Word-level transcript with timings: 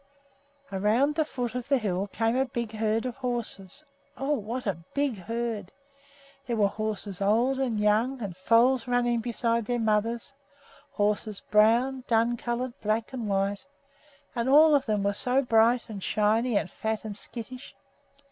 Around 0.71 1.13
the 1.13 1.23
foot 1.23 1.53
of 1.53 1.67
the 1.67 1.77
hill 1.77 2.07
came 2.07 2.35
a 2.35 2.43
big 2.45 2.71
herd 2.71 3.05
of 3.05 3.17
horses 3.17 3.83
oh, 4.17 4.33
what 4.33 4.65
a 4.65 4.79
big 4.95 5.15
herd! 5.19 5.71
There 6.47 6.55
were 6.55 6.69
horses 6.69 7.21
old 7.21 7.59
and 7.59 7.79
young, 7.79 8.19
and 8.19 8.35
foals 8.35 8.87
running 8.87 9.19
beside 9.19 9.67
their 9.67 9.77
mothers; 9.77 10.33
horses 10.93 11.43
brown, 11.51 12.03
dun 12.07 12.35
colored, 12.35 12.73
black, 12.81 13.13
and 13.13 13.27
white; 13.29 13.67
and 14.35 14.49
all 14.49 14.73
of 14.73 14.87
them 14.87 15.03
were 15.03 15.13
so 15.13 15.43
bright 15.43 15.87
and 15.87 16.01
shiny 16.01 16.57
and 16.57 16.71
fat 16.71 17.05
and 17.05 17.15
skittish! 17.15 17.75